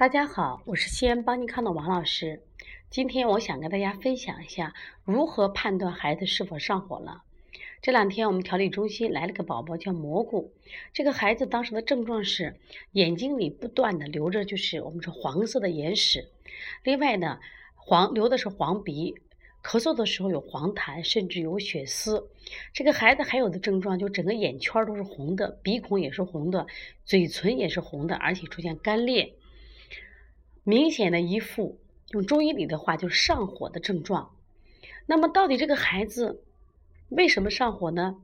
[0.00, 2.40] 大家好，我是西安邦尼康的王老师。
[2.88, 4.72] 今天我想跟大家分享一下
[5.04, 7.22] 如何判断孩子是否上火了。
[7.82, 10.54] 这两天我们调理中心来了个宝宝叫蘑菇，
[10.94, 12.56] 这个孩子当时的症状是
[12.92, 16.30] 眼睛里不断的流着就是我们说黄色的眼屎，
[16.82, 17.38] 另外呢
[17.74, 19.14] 黄流的是黄鼻，
[19.62, 22.26] 咳嗽的时候有黄痰，甚至有血丝。
[22.72, 26.66] 这个孩子还有的症状就整个眼圈都是红的，鼻孔也是红的，
[27.04, 29.34] 嘴唇也是红的，而且出现干裂。
[30.64, 31.78] 明显的一副
[32.10, 34.34] 用中医里的话就是上火的症状。
[35.06, 36.42] 那么到底这个孩子
[37.08, 38.16] 为什么上火呢？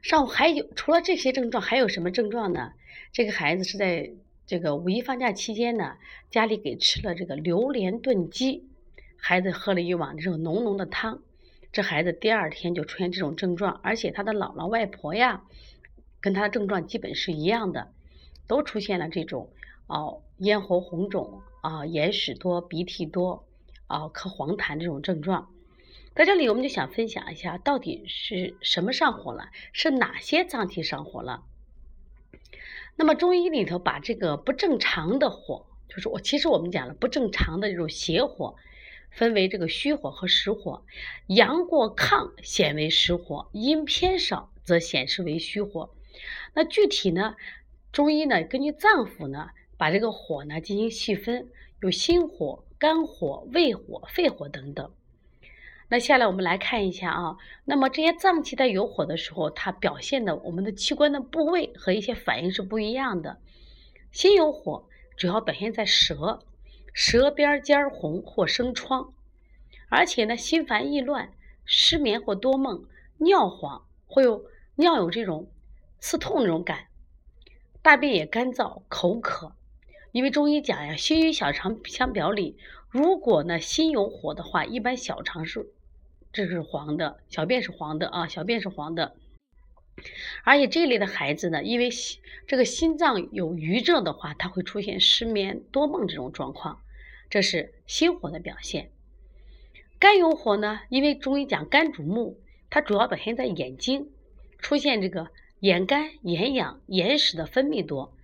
[0.00, 2.72] 上火还有除了这些症状还有什么症状呢？
[3.12, 4.12] 这个孩子是在
[4.46, 5.96] 这个五一放假期间呢，
[6.30, 8.68] 家里给吃了这个榴莲炖鸡，
[9.16, 11.20] 孩子喝了一碗这种浓浓的汤，
[11.72, 15.42] 这孩子第二天就出现这种症状，而且他的姥姥外婆呀，
[16.20, 17.92] 跟他的症状基本是一样的，
[18.46, 19.50] 都出现了这种。
[19.86, 23.46] 哦，咽喉红肿啊，眼屎多，鼻涕多，
[23.86, 25.48] 啊，咳黄痰这种症状，
[26.12, 29.50] 在这里我们就想分享一下，到底是什么上火了？
[29.72, 31.44] 是哪些脏器上火了？
[32.96, 38.56] 那么中医里头把这个不正常的火，就是我其实我们讲了不正常的这种邪火，
[39.12, 40.84] 分为这个虚火和实火，
[41.28, 45.90] 阳过亢显为实火，阴偏少则显示为虚火。
[46.54, 47.36] 那具体呢，
[47.92, 49.50] 中医呢根据脏腑呢。
[49.76, 51.48] 把这个火呢进行细分，
[51.80, 54.90] 有心火、肝火、胃火、肺火等等。
[55.88, 63.38] 那下来我们来看一下啊，那么这些脏器在有火的时候，它表现的我们的器官的部位和一些反应是不一样的。
[64.10, 66.42] 心有火，主要表现在舌，
[66.92, 69.12] 舌边尖红或生疮，
[69.88, 71.32] 而且呢心烦意乱、
[71.64, 72.84] 失眠或多梦、
[73.18, 75.48] 尿黄，会有尿有这种
[76.00, 76.86] 刺痛那种感，
[77.80, 79.52] 大便也干燥、口渴。
[80.16, 82.56] 因为中医讲呀，心与小肠相表里，
[82.88, 85.66] 如果呢心有火的话，一般小肠是
[86.32, 89.14] 这是黄的，小便是黄的啊，小便是黄的。
[90.42, 91.90] 而且这类的孩子呢，因为
[92.46, 96.80] 这个心脏有余热的话，他会出现失眠多梦这种状况，
[97.28, 98.88] 这是心火的表现。
[99.98, 102.40] 肝有火呢，因为中医讲肝主目，
[102.70, 104.08] 它主要表现在眼睛，
[104.60, 105.28] 出现这个
[105.60, 108.15] 眼干、眼痒、眼屎的分泌多。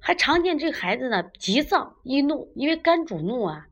[0.00, 3.68] 还常见这个孩子呢，急躁易怒，因为肝主怒啊，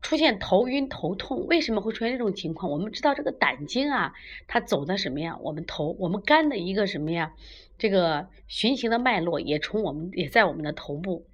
[0.00, 1.46] 出现头晕头痛。
[1.46, 2.72] 为什么会出现这种情况？
[2.72, 4.14] 我们知道这个胆经啊，
[4.48, 5.36] 它走的什么呀？
[5.42, 7.34] 我们头，我们肝的一个什么呀？
[7.78, 11.26] 这个循行的脉络也从我们也在我们的头部，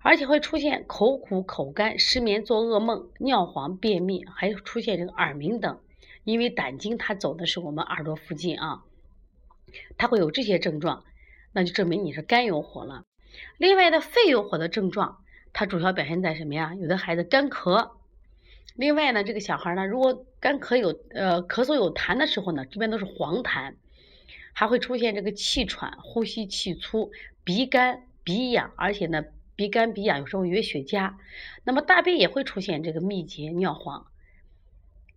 [0.00, 5.78] 而且会出现口苦口干、失眠、做噩梦、尿黄、便秘，还有出现这个耳鸣等。
[6.24, 8.84] 因为胆经它走的是我们耳朵附近啊，
[9.98, 11.04] 它会有这些症状，
[11.52, 13.04] 那就证明你是肝有火了。
[13.58, 15.22] 另外的肺有火的症状，
[15.52, 16.74] 它主要表现在什么呀？
[16.74, 17.92] 有的孩子干咳。
[18.74, 23.74] 另外呢，这个小孩呢，如果干咳有呃咳嗽有痰的时候呢，这边都是黄痰，
[24.52, 27.12] 还会出现这个气喘、呼吸气粗、
[27.44, 29.24] 鼻干鼻痒，而且呢
[29.56, 31.14] 鼻干鼻痒有时候有血痂。
[31.64, 34.06] 那么大便也会出现这个秘结、尿黄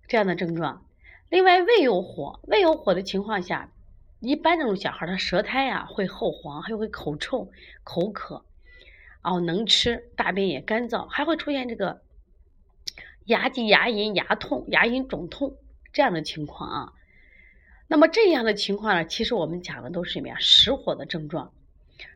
[0.08, 0.86] 这样的症状。
[1.30, 3.72] 另外胃有火，胃有火的情况下。
[4.26, 7.52] 一般这种小孩，他舌苔呀会厚黄，还会口臭、
[7.84, 8.44] 口渴，
[9.22, 12.02] 哦，能吃，大便也干燥，还会出现这个
[13.26, 15.56] 牙疾、牙龈、牙痛、牙龈肿痛
[15.94, 16.94] 这样的情况啊。
[17.88, 20.36] 那么这样的情况呢，其实我们讲的都是什么呀？
[20.40, 21.54] 实火的症状。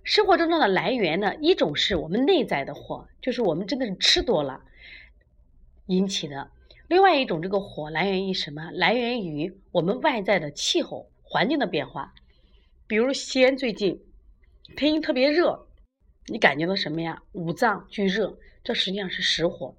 [0.04, 4.62] 实火症状的来源呢，一种是我们内在的火，就是我们真的是吃多了
[5.86, 6.50] 引起的；
[6.88, 8.72] 另外一种，这个火来源于什么？
[8.72, 11.08] 来源于我们外在的气候。
[11.32, 12.16] 环境的变化，
[12.88, 14.02] 比如西安最近
[14.76, 15.68] 天气特别热，
[16.26, 17.22] 你感觉到什么呀？
[17.34, 19.76] 五脏俱热，这实际上是实火。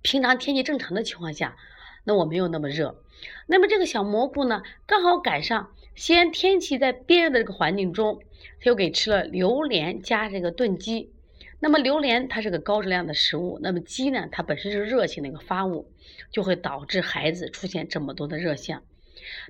[0.00, 1.58] 平常天气正常的情况下，
[2.04, 3.04] 那我没有那么热。
[3.46, 8.18] 那么这个小蘑菇呢，刚好赶上西安天气在变热的这个环境中，
[8.60, 11.12] 他又给吃了榴莲加这个炖鸡。
[11.58, 15.92] 那么榴莲它是个高质量的食物，那么鸡呢，它本身是热性的一个发物，
[16.32, 18.82] 就会导致孩子出现这么多的热象。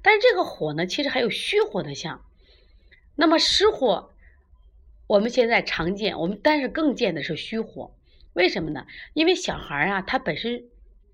[0.02, 2.24] 但是这个火呢，其实还有虚火的象。
[3.16, 4.12] 那么实火，
[5.06, 7.94] 我们现在常见，我们但是更见的是虚火。
[8.32, 8.86] 为什么呢？
[9.12, 10.64] 因为小孩啊，他本身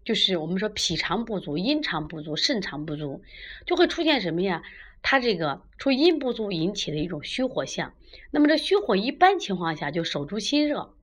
[0.05, 3.23] 就是我们说脾肠不足、阴肠不足、肾肠不足，
[3.67, 4.63] 就会出现什么呀？
[5.03, 7.95] 他这个出阴不足引起的一种虚火象。
[8.31, 10.95] 那么这虚火一般情况下就手足心热，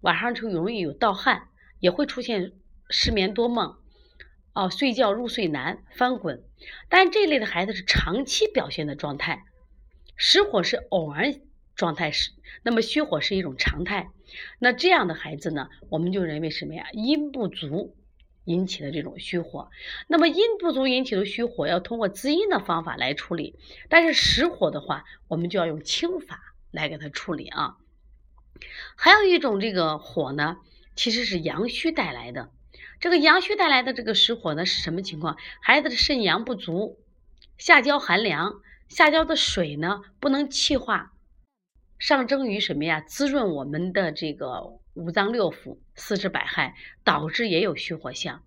[0.00, 1.48] 晚上就容易有盗汗，
[1.80, 2.52] 也会出现
[2.90, 3.76] 失眠多梦。
[4.54, 6.44] 哦，睡觉入睡难，翻滚，
[6.88, 9.44] 但这类的孩子是长期表现的状态。
[10.16, 11.40] 实火是偶然
[11.74, 12.30] 状态是，
[12.62, 14.10] 那么虚火是一种常态。
[14.60, 16.86] 那这样的孩子呢，我们就认为什么呀？
[16.92, 17.96] 阴不足
[18.44, 19.70] 引起的这种虚火。
[20.06, 23.58] 那么阴不足引起的虚火，要通过滋阴的方法来处理。
[23.88, 27.76] 但是实火的话，我们就要用清法来给它处理啊。
[28.94, 30.58] 还有一种这个火呢，
[30.94, 32.50] 其实是阳虚带来的。
[33.00, 35.36] 这个阳虚带来的这个实火呢，是什么情况？
[35.60, 36.98] 孩子的肾阳不足，
[37.58, 41.12] 下焦寒凉，下焦的水呢不能气化。
[41.98, 43.00] 上蒸于什么呀？
[43.00, 48.42] 滋润我们的这个五脏六腑、四肢百骸，导致也有虚火象。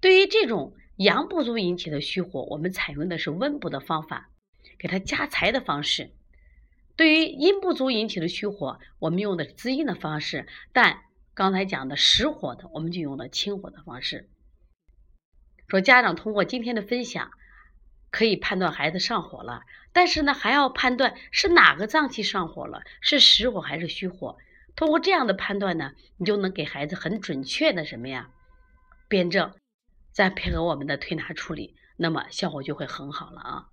[0.00, 4.30] 对于这种阳不足引起的虚火，我们采用的是温补的方法，
[4.78, 6.10] 给它加财的方式。
[6.96, 10.46] 对于阴不足引起的虚火，我们用的滋阴的方式。
[10.72, 11.00] 但
[11.34, 14.28] 刚才讲的实火的，我们就用了清火的方式。
[15.68, 17.30] 说家长通过今天的分享。
[18.10, 24.36] 可以判断孩子上火了，但是呢，还要判断是哪个脏器上火了，是实火还是虚火。
[24.76, 28.28] 通过这样的判断呢，你就能给孩子很准确的什么呀
[29.08, 29.54] 辩证，
[30.10, 33.71] 再配合我们的推拿处理，那么效果就会很好了啊。